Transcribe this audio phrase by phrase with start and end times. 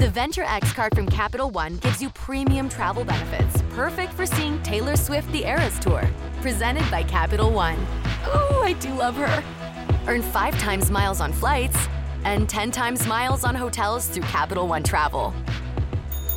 [0.00, 4.58] The Venture X card from Capital One gives you premium travel benefits, perfect for seeing
[4.62, 6.08] Taylor Swift the Eras Tour.
[6.40, 7.76] Presented by Capital One.
[8.24, 9.44] Oh, I do love her.
[10.06, 11.76] Earn five times miles on flights
[12.24, 15.34] and 10 times miles on hotels through Capital One Travel.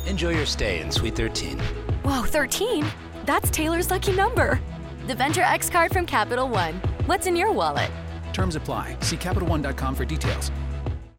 [0.06, 1.58] Enjoy your stay in Suite 13.
[2.02, 2.84] Whoa, 13?
[3.24, 4.60] That's Taylor's lucky number.
[5.06, 6.74] The Venture X card from Capital One.
[7.06, 7.90] What's in your wallet?
[8.34, 8.98] Terms apply.
[9.00, 10.50] See CapitalOne.com for details.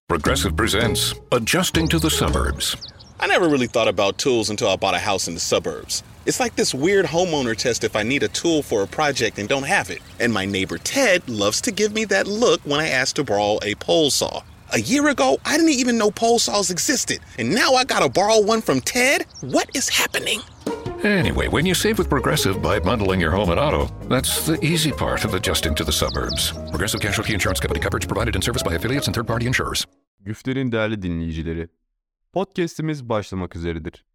[0.07, 2.75] Progressive presents Adjusting to the Suburbs.
[3.19, 6.03] I never really thought about tools until I bought a house in the suburbs.
[6.27, 9.49] It's like this weird homeowner test if I need a tool for a project and
[9.49, 10.03] don't have it.
[10.19, 13.57] And my neighbor Ted loves to give me that look when I ask to borrow
[13.63, 14.43] a pole saw.
[14.73, 17.17] A year ago, I didn't even know pole saws existed.
[17.39, 19.25] And now I gotta borrow one from Ted?
[19.41, 20.41] What is happening?
[21.05, 24.91] Anyway, when you save with Progressive by bundling your home and auto, that's the easy
[24.91, 26.51] part of adjusting to the suburbs.
[26.71, 29.85] Progressive Casualty Insurance Company coverage provided in service by affiliates and third party insurers.
[30.21, 31.67] Güfte'nin değerli dinleyicileri,
[32.33, 34.05] podcast'imiz başlamak üzeredir.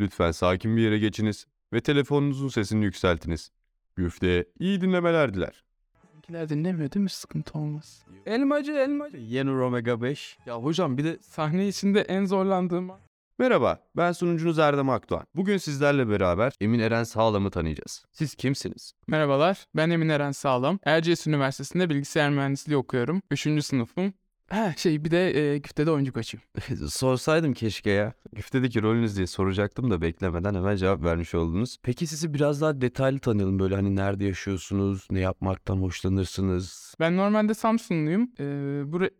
[0.00, 3.50] Lütfen sakin bir yere geçiniz ve telefonunuzun sesini yükseltiniz.
[3.96, 5.64] Güfte'ye iyi dinlemeler diler.
[6.04, 7.10] Bizimkiler dinlemiyor değil mi?
[7.10, 8.02] Sıkıntı olmaz.
[8.26, 9.16] Elmacı, elmacı.
[9.16, 10.38] Yenur Omega 5.
[10.46, 12.98] Ya hocam bir de sahne içinde en zorlandığım an-
[13.38, 15.26] Merhaba, ben sunucunuz Erdem Akdoğan.
[15.34, 18.04] Bugün sizlerle beraber Emin Eren Sağlam'ı tanıyacağız.
[18.12, 18.92] Siz kimsiniz?
[19.06, 20.78] Merhabalar, ben Emin Eren Sağlam.
[20.84, 23.22] Erciyes Üniversitesi'nde bilgisayar mühendisliği okuyorum.
[23.30, 24.12] Üçüncü sınıfım.
[24.50, 26.44] Ha şey bir de e, güftede oyuncu koçuyum.
[26.88, 28.12] Sorsaydım keşke ya.
[28.32, 31.76] Güfte'deki rolünüz diye soracaktım da beklemeden hemen cevap vermiş oldunuz.
[31.82, 33.58] Peki sizi biraz daha detaylı tanıyalım.
[33.58, 36.94] Böyle hani nerede yaşıyorsunuz, ne yapmaktan hoşlanırsınız?
[37.00, 38.30] Ben normalde Samsunluyum.
[38.40, 39.10] Ee, bura...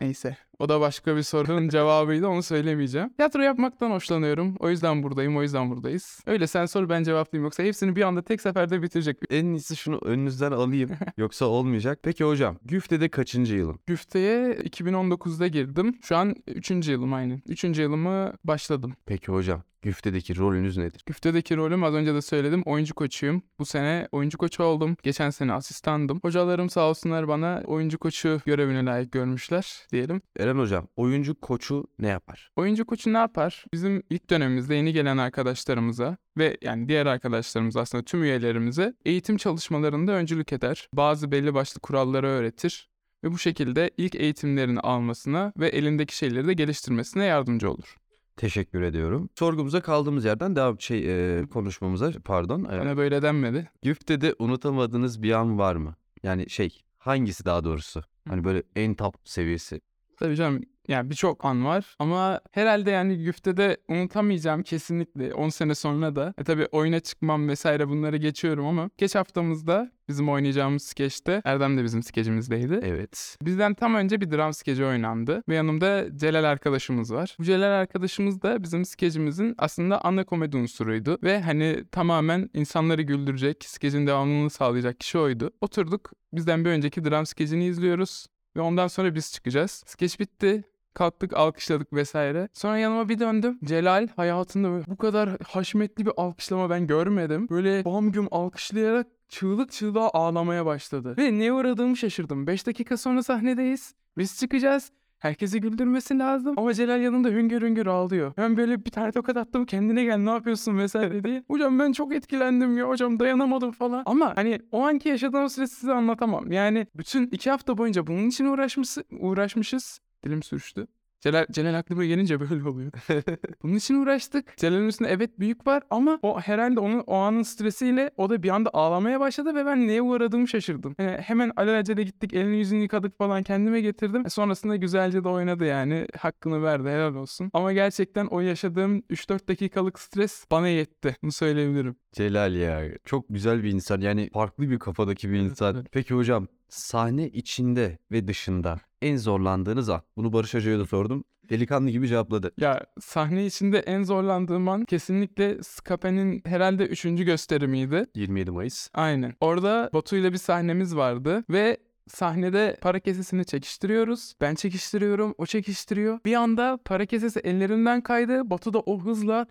[0.00, 0.36] Neyse.
[0.58, 3.08] O da başka bir sorunun cevabıydı onu söylemeyeceğim.
[3.08, 4.56] Tiyatro yapmaktan hoşlanıyorum.
[4.58, 6.20] O yüzden buradayım, o yüzden buradayız.
[6.26, 7.44] Öyle sen sor ben cevaplayayım.
[7.44, 9.16] Yoksa hepsini bir anda tek seferde bitirecek.
[9.30, 10.90] En iyisi şunu önünüzden alayım.
[11.16, 11.98] Yoksa olmayacak.
[12.02, 13.80] Peki hocam, Güfte'de kaçıncı yılın?
[13.86, 15.98] Güfteye 2019'da girdim.
[16.02, 16.70] Şu an 3.
[16.70, 17.42] yılım aynen.
[17.48, 17.64] 3.
[17.64, 18.94] yılımı başladım.
[19.06, 21.02] Peki hocam, Güfte'deki rolünüz nedir?
[21.06, 22.62] Güftedeki rolüm az önce de söyledim.
[22.62, 23.42] Oyuncu koçuyum.
[23.58, 24.96] Bu sene oyuncu koçu oldum.
[25.02, 26.18] Geçen sene asistandım.
[26.22, 30.22] Hocalarım sağ olsunlar bana oyuncu koçu görevine layık görmüşler diyelim.
[30.38, 32.50] Eren hocam, oyuncu koçu ne yapar?
[32.56, 33.64] Oyuncu koçu ne yapar?
[33.72, 40.12] Bizim ilk dönemimizde yeni gelen arkadaşlarımıza ve yani diğer arkadaşlarımız aslında tüm üyelerimize eğitim çalışmalarında
[40.12, 40.88] öncülük eder.
[40.92, 42.88] Bazı belli başlı kuralları öğretir
[43.24, 47.96] ve bu şekilde ilk eğitimlerini almasına ve elindeki şeyleri de geliştirmesine yardımcı olur.
[48.36, 49.28] Teşekkür ediyorum.
[49.38, 52.64] Sorgumuza kaldığımız yerden devam şey e, konuşmamıza pardon.
[52.64, 53.70] Bana böyle denmedi.
[53.82, 55.94] Güfte'de unutamadığınız bir an var mı?
[56.22, 58.02] Yani şey hangisi daha doğrusu?
[58.28, 59.80] Hani böyle en top seviyesi.
[60.16, 66.16] Tabii canım yani birçok an var ama herhalde yani güftede unutamayacağım kesinlikle 10 sene sonra
[66.16, 66.34] da.
[66.38, 71.84] E tabii oyuna çıkmam vesaire bunları geçiyorum ama geç haftamızda bizim oynayacağımız skeçte Erdem de
[71.84, 72.80] bizim skecimizdeydi.
[72.82, 73.36] Evet.
[73.42, 77.36] Bizden tam önce bir dram skeci oynandı ve yanımda Celal arkadaşımız var.
[77.38, 83.64] Bu Celal arkadaşımız da bizim skecimizin aslında ana komedi unsuruydu ve hani tamamen insanları güldürecek,
[83.64, 85.50] skecin devamlılığını sağlayacak kişi oydu.
[85.60, 89.84] Oturduk bizden bir önceki dram skecini izliyoruz ve ondan sonra biz çıkacağız.
[89.86, 90.64] Skeç bitti.
[90.94, 92.48] Kalktık alkışladık vesaire.
[92.52, 93.58] Sonra yanıma bir döndüm.
[93.64, 97.48] Celal hayatında bu kadar haşmetli bir alkışlama ben görmedim.
[97.50, 101.14] Böyle bam güm alkışlayarak çığlık çığlığa ağlamaya başladı.
[101.18, 102.46] Ve neye uğradığımı şaşırdım.
[102.46, 103.94] 5 dakika sonra sahnedeyiz.
[104.18, 104.90] Biz çıkacağız.
[105.18, 106.54] Herkesi güldürmesi lazım.
[106.58, 108.32] Ama Celal yanında hüngür hüngür ağlıyor.
[108.36, 111.44] Ben böyle bir tane tokat attım kendine gel ne yapıyorsun vesaire diye.
[111.48, 114.02] Hocam ben çok etkilendim ya hocam dayanamadım falan.
[114.06, 116.52] Ama hani o anki yaşadığım süreci size anlatamam.
[116.52, 120.00] Yani bütün iki hafta boyunca bunun için uğraşmış, uğraşmışız.
[120.24, 120.86] Dilim sürçtü.
[121.20, 122.92] Celal, Celal aklıma gelince böyle oluyor.
[123.62, 124.56] Bunun için uğraştık.
[124.56, 128.48] Celal'in üstünde evet büyük var ama o herhalde onun o anın stresiyle o da bir
[128.48, 130.94] anda ağlamaya başladı ve ben neye uğradığımı şaşırdım.
[130.98, 134.26] Yani hemen alelacele gittik elini yüzünü yıkadık falan kendime getirdim.
[134.26, 136.06] E sonrasında güzelce de oynadı yani.
[136.18, 137.50] Hakkını verdi helal olsun.
[137.54, 141.16] Ama gerçekten o yaşadığım 3-4 dakikalık stres bana yetti.
[141.22, 141.96] Bunu söyleyebilirim.
[142.12, 145.84] Celal ya çok güzel bir insan yani farklı bir kafadaki bir insan.
[145.92, 150.02] Peki hocam sahne içinde ve dışında en zorlandığınız an.
[150.16, 151.24] Bunu Barış Hoca'ya da sordum.
[151.50, 152.52] Delikanlı gibi cevapladı.
[152.60, 157.02] Ya sahne içinde en zorlandığım an kesinlikle Skape'nin herhalde 3.
[157.02, 158.06] gösterimiydi.
[158.14, 158.88] 27 Mayıs.
[158.94, 159.34] Aynen.
[159.40, 161.76] Orada Batu ile bir sahnemiz vardı ve
[162.08, 164.34] sahnede para kesesini çekiştiriyoruz.
[164.40, 166.18] Ben çekiştiriyorum, o çekiştiriyor.
[166.24, 168.50] Bir anda para kesesi ellerinden kaydı.
[168.50, 169.46] Batu da o hızla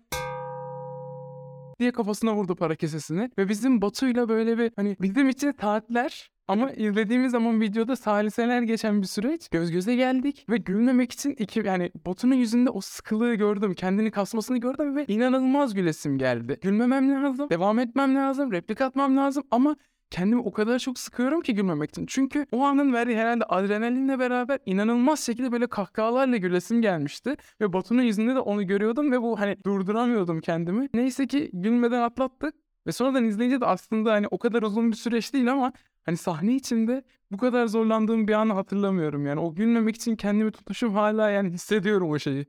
[1.80, 3.32] diye kafasına vurdu para kesesini.
[3.38, 9.02] Ve bizim Batu'yla böyle bir hani bizim için saatler ama izlediğimiz zaman videoda saliseler geçen
[9.02, 9.50] bir süreç.
[9.50, 13.74] Göz göze geldik ve gülmemek için iki yani Batu'nun yüzünde o sıkılığı gördüm.
[13.74, 16.60] Kendini kasmasını gördüm ve inanılmaz gülesim geldi.
[16.62, 19.76] Gülmemem lazım, devam etmem lazım, replik atmam lazım ama
[20.10, 22.06] kendimi o kadar çok sıkıyorum ki gülmemek için.
[22.06, 27.36] Çünkü o anın verdiği herhalde adrenalinle beraber inanılmaz şekilde böyle kahkahalarla gülesim gelmişti.
[27.62, 30.90] Ve Batu'nun yüzünde de onu görüyordum ve bu hani durduramıyordum kendimi.
[30.94, 32.56] Neyse ki gülmeden atlattık.
[32.88, 35.74] Ve sonradan izleyince de aslında hani o kadar uzun bir süreç değil ama
[36.06, 39.26] hani sahne içinde bu kadar zorlandığım bir anı hatırlamıyorum.
[39.26, 42.46] Yani o gülmemek için kendimi tutuşum hala yani hissediyorum o şeyi.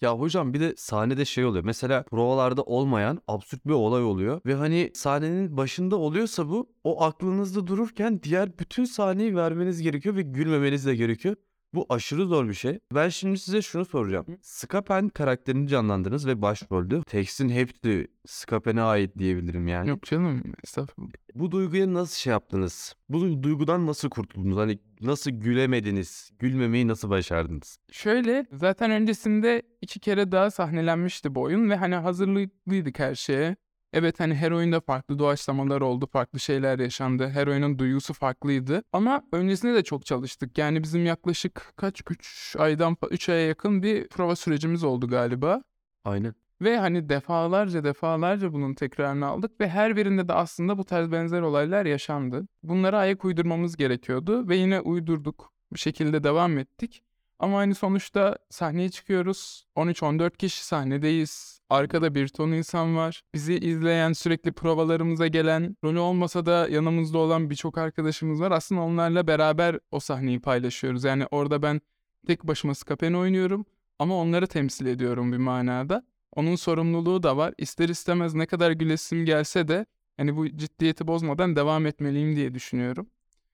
[0.00, 1.64] Ya hocam bir de sahnede şey oluyor.
[1.64, 4.40] Mesela provalarda olmayan absürt bir olay oluyor.
[4.46, 10.22] Ve hani sahnenin başında oluyorsa bu o aklınızda dururken diğer bütün sahneyi vermeniz gerekiyor ve
[10.22, 11.36] gülmemeniz de gerekiyor.
[11.74, 12.78] Bu aşırı zor bir şey.
[12.94, 14.26] Ben şimdi size şunu soracağım.
[14.42, 17.02] Skapen karakterini canlandırdınız ve başroldü.
[17.06, 19.88] Tekstin hepsi Skapen'e ait diyebilirim yani.
[19.88, 21.12] Yok canım estağfurullah.
[21.34, 22.94] Bu duyguya nasıl şey yaptınız?
[23.08, 24.56] Bu duygudan nasıl kurtuldunuz?
[24.56, 26.30] Hani nasıl gülemediniz?
[26.38, 27.78] Gülmemeyi nasıl başardınız?
[27.92, 33.56] Şöyle zaten öncesinde iki kere daha sahnelenmişti bu oyun ve hani hazırlıklıydık her şeye.
[33.92, 37.28] Evet hani her oyunda farklı doğaçlamalar oldu, farklı şeyler yaşandı.
[37.28, 38.82] Her oyunun duygusu farklıydı.
[38.92, 40.58] Ama öncesinde de çok çalıştık.
[40.58, 45.62] Yani bizim yaklaşık kaç 3 aydan 3 aya yakın bir prova sürecimiz oldu galiba.
[46.04, 46.34] Aynen.
[46.62, 51.42] Ve hani defalarca defalarca bunun tekrarını aldık ve her birinde de aslında bu tarz benzer
[51.42, 52.46] olaylar yaşandı.
[52.62, 55.52] Bunlara ayak uydurmamız gerekiyordu ve yine uydurduk.
[55.72, 57.02] Bu şekilde devam ettik.
[57.40, 59.64] Ama hani sonuçta sahneye çıkıyoruz.
[59.76, 61.60] 13-14 kişi sahnedeyiz.
[61.70, 63.22] Arkada bir ton insan var.
[63.34, 68.50] Bizi izleyen, sürekli provalarımıza gelen, rolü olmasa da yanımızda olan birçok arkadaşımız var.
[68.50, 71.04] Aslında onlarla beraber o sahneyi paylaşıyoruz.
[71.04, 71.80] Yani orada ben
[72.26, 73.66] tek başıma Skapen oynuyorum
[73.98, 76.02] ama onları temsil ediyorum bir manada.
[76.32, 77.54] Onun sorumluluğu da var.
[77.58, 79.86] İster istemez ne kadar gülesim gelse de
[80.16, 83.06] hani bu ciddiyeti bozmadan devam etmeliyim diye düşünüyorum.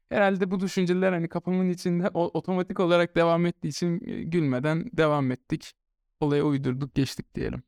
[0.08, 3.98] Herhalde bu düşünceler hani kafamın içinde otomatik olarak devam ettiği için
[4.30, 5.72] gülmeden devam ettik.
[6.20, 7.62] Olaya uydurduk geçtik diyelim.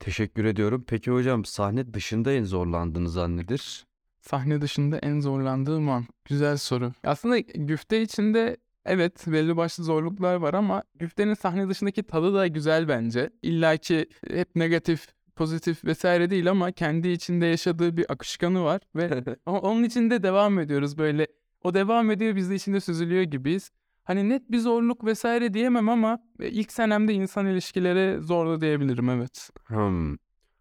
[0.00, 0.84] Teşekkür ediyorum.
[0.86, 3.86] Peki hocam sahne dışında en zorlandığınız an nedir?
[4.20, 6.06] Sahne dışında en zorlandığım an.
[6.24, 6.92] Güzel soru.
[7.04, 12.88] Aslında güfte içinde evet belli başlı zorluklar var ama güftenin sahne dışındaki tadı da güzel
[12.88, 13.30] bence.
[13.42, 19.24] İlla ki hep negatif pozitif vesaire değil ama kendi içinde yaşadığı bir akışkanı var ve
[19.46, 21.26] onun içinde devam ediyoruz böyle.
[21.64, 23.70] O devam ediyor biz de içinde süzülüyor gibiyiz.
[24.04, 29.50] Hani net bir zorluk vesaire diyemem ama ilk senemde insan ilişkileri zorlu diyebilirim evet.
[29.66, 30.16] Hmm,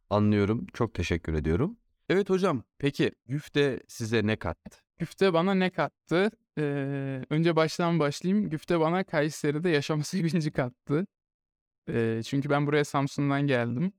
[0.09, 0.68] anlıyorum.
[0.74, 1.77] Çok teşekkür ediyorum.
[2.09, 2.63] Evet hocam.
[2.80, 4.80] Peki güfte size ne kattı?
[5.00, 6.31] Güfte bana ne kattı?
[6.57, 8.50] Ee, önce baştan başlayayım.
[8.50, 11.07] Güfte bana Kayseri'de yaşama sevinci kattı.
[11.89, 13.94] Ee, çünkü ben buraya Samsun'dan geldim.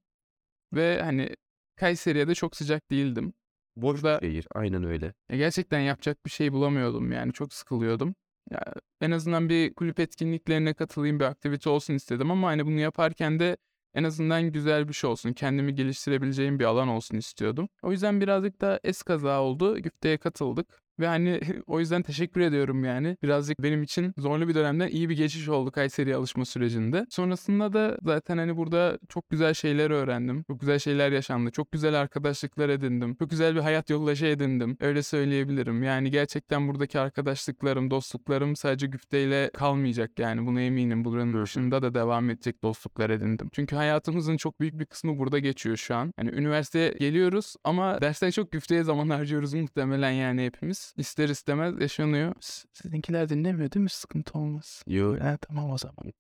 [0.73, 1.37] Ve hani
[1.77, 3.35] Kayseri'ye de çok sıcak değildim.
[3.77, 4.47] Boş bir şehir.
[4.55, 5.15] Aynen öyle.
[5.31, 7.33] Ya gerçekten yapacak bir şey bulamıyordum yani.
[7.33, 8.15] Çok sıkılıyordum.
[8.51, 13.39] Ya en azından bir kulüp etkinliklerine katılayım, bir aktivite olsun istedim ama hani bunu yaparken
[13.39, 13.57] de
[13.95, 17.69] en azından güzel bir şey olsun, kendimi geliştirebileceğim bir alan olsun istiyordum.
[17.83, 19.79] O yüzden birazcık da es kaza oldu.
[19.79, 20.82] Güfte'ye katıldık.
[21.01, 23.17] Ve hani o yüzden teşekkür ediyorum yani.
[23.23, 27.07] Birazcık benim için zorlu bir dönemden iyi bir geçiş oldu Kayseri'ye alışma sürecinde.
[27.11, 30.45] Sonrasında da zaten hani burada çok güzel şeyler öğrendim.
[30.47, 31.51] Çok güzel şeyler yaşandı.
[31.51, 33.15] Çok güzel arkadaşlıklar edindim.
[33.15, 34.77] Çok güzel bir hayat yoldaşı edindim.
[34.81, 35.83] Öyle söyleyebilirim.
[35.83, 40.47] Yani gerçekten buradaki arkadaşlıklarım, dostluklarım sadece güfteyle kalmayacak yani.
[40.47, 41.05] Buna eminim.
[41.05, 43.49] Buranın dışında da devam edecek dostluklar edindim.
[43.53, 46.13] Çünkü hayatımızın çok büyük bir kısmı burada geçiyor şu an.
[46.17, 52.35] Hani üniversiteye geliyoruz ama dersten çok güfteye zaman harcıyoruz muhtemelen yani hepimiz ister istemez yaşanıyor.
[52.73, 53.91] Sizinkiler dinlemiyor değil mi?
[53.91, 54.83] Sıkıntı olmaz.
[54.87, 55.21] Yok.
[55.21, 55.97] Ha, tamam o zaman.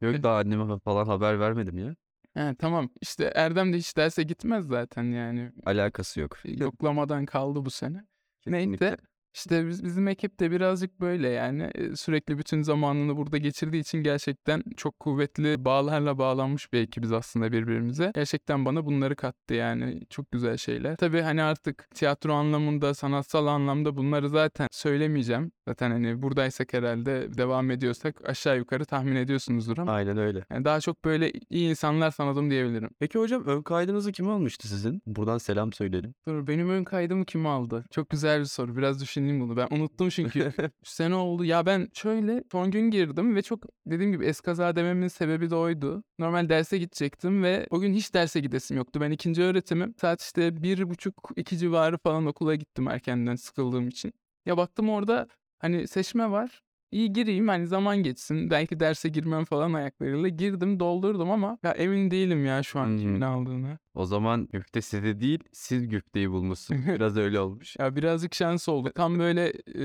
[0.00, 1.96] Yok daha anneme falan haber vermedim ya.
[2.34, 5.52] Ha, tamam işte Erdem de hiç derse gitmez zaten yani.
[5.66, 6.38] Alakası yok.
[6.44, 8.06] Yoklamadan kaldı bu sene.
[8.46, 8.96] Neyse
[9.34, 14.62] işte biz, bizim ekip de birazcık böyle yani sürekli bütün zamanını burada geçirdiği için gerçekten
[14.76, 18.12] çok kuvvetli bağlarla bağlanmış bir ekibiz aslında birbirimize.
[18.14, 20.96] Gerçekten bana bunları kattı yani çok güzel şeyler.
[20.96, 25.52] Tabii hani artık tiyatro anlamında, sanatsal anlamda bunları zaten söylemeyeceğim.
[25.68, 29.92] Zaten hani buradaysak herhalde devam ediyorsak aşağı yukarı tahmin ediyorsunuzdur ama.
[29.92, 30.44] Aynen öyle.
[30.50, 32.90] Yani daha çok böyle iyi insanlar sanırım diyebilirim.
[32.98, 35.02] Peki hocam ön kaydınızı kim almıştı sizin?
[35.06, 36.14] Buradan selam söyleyelim.
[36.28, 37.84] Dur benim ön kaydımı kim aldı?
[37.90, 38.76] Çok güzel bir soru.
[38.76, 39.56] Biraz düşüneyim bunu.
[39.56, 40.52] Ben unuttum çünkü.
[40.84, 41.44] sene oldu.
[41.44, 46.04] Ya ben şöyle son gün girdim ve çok dediğim gibi eskaza dememin sebebi de oydu.
[46.18, 49.00] Normal derse gidecektim ve o gün hiç derse gidesim yoktu.
[49.00, 49.94] Ben ikinci öğretimim.
[50.00, 54.12] Saat işte bir buçuk iki civarı falan okula gittim erkenden sıkıldığım için.
[54.46, 55.28] Ya baktım orada
[55.62, 56.62] Hani seçme var.
[56.92, 58.50] İyi gireyim hani zaman geçsin.
[58.50, 60.28] Belki derse girmem falan ayaklarıyla.
[60.28, 62.98] Girdim doldurdum ama ya emin değilim ya şu an Hmm.
[62.98, 63.78] kimin aldığını.
[63.94, 66.80] O zaman güfte size değil siz güfteyi bulmuşsunuz.
[66.86, 67.76] Biraz öyle olmuş.
[67.78, 68.92] Ya birazcık şans oldu.
[68.94, 69.82] Tam böyle e,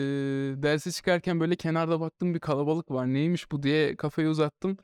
[0.64, 3.08] derse çıkarken böyle kenarda baktım bir kalabalık var.
[3.14, 4.78] Neymiş bu diye kafayı uzattım.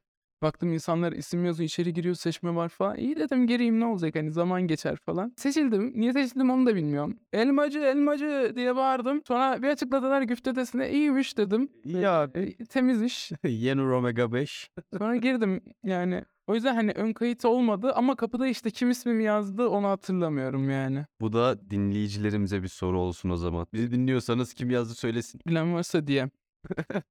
[0.43, 2.97] Baktım insanlar isim yazıyor içeri giriyor seçme var falan.
[2.97, 5.33] İyi dedim gireyim ne olacak hani zaman geçer falan.
[5.37, 5.91] Seçildim.
[5.95, 7.17] Niye seçildim onu da bilmiyorum.
[7.33, 9.21] Elmacı elmacı diye bağırdım.
[9.27, 11.69] Sonra bir açıkladılar güftedesine iyiymiş dedim.
[11.85, 13.31] Ya E, temiz iş.
[13.43, 14.69] Yenur Omega 5.
[14.97, 16.23] Sonra girdim yani.
[16.47, 21.05] O yüzden hani ön kayıt olmadı ama kapıda işte kim ismimi yazdı onu hatırlamıyorum yani.
[21.21, 23.67] Bu da dinleyicilerimize bir soru olsun o zaman.
[23.73, 25.41] Bizi dinliyorsanız kim yazdı söylesin.
[25.47, 26.29] Bilen varsa diye.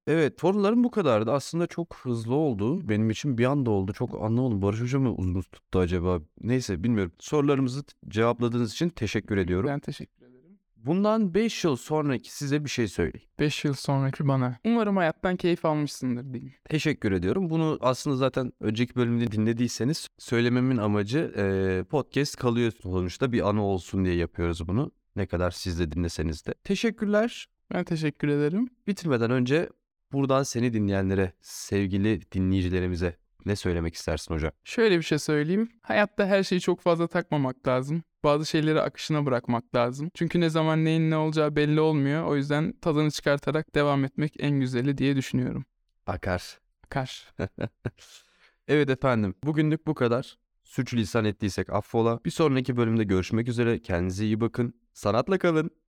[0.07, 1.33] Evet sorularım bu kadardı.
[1.33, 2.89] Aslında çok hızlı oldu.
[2.89, 3.93] Benim için bir anda oldu.
[3.93, 4.63] Çok anlamadım.
[4.63, 6.21] Barış Hoca mı uzun tuttu acaba?
[6.41, 7.13] Neyse bilmiyorum.
[7.19, 9.71] Sorularımızı cevapladığınız için teşekkür ediyorum.
[9.71, 10.59] Ben teşekkür ederim.
[10.77, 13.29] Bundan 5 yıl sonraki size bir şey söyleyeyim.
[13.39, 14.59] 5 yıl sonraki bana.
[14.65, 16.55] Umarım hayattan keyif almışsındır diyeyim.
[16.65, 17.51] Teşekkür ediyorum.
[17.51, 24.05] Bunu aslında zaten önceki bölümde dinlediyseniz söylememin amacı eee, podcast kalıyor sonuçta bir anı olsun
[24.05, 24.91] diye yapıyoruz bunu.
[25.17, 26.55] Ne kadar siz de dinleseniz de.
[26.65, 27.47] Teşekkürler.
[27.75, 28.71] Ben teşekkür ederim.
[28.87, 29.69] Bitirmeden önce
[30.13, 34.53] buradan seni dinleyenlere, sevgili dinleyicilerimize ne söylemek istersin hocam?
[34.65, 35.69] Şöyle bir şey söyleyeyim.
[35.83, 38.03] Hayatta her şeyi çok fazla takmamak lazım.
[38.25, 40.11] Bazı şeyleri akışına bırakmak lazım.
[40.15, 42.25] Çünkü ne zaman neyin ne olacağı belli olmuyor.
[42.27, 45.65] O yüzden tadını çıkartarak devam etmek en güzeli diye düşünüyorum.
[46.07, 46.61] Akar.
[46.85, 47.35] Akar.
[48.69, 50.39] evet efendim, bugünlük bu kadar.
[50.65, 52.21] Sürçülisan ettiysek affola.
[52.25, 53.83] Bir sonraki bölümde görüşmek üzere.
[53.83, 54.75] Kendinize iyi bakın.
[54.93, 55.71] Sanatla kalın.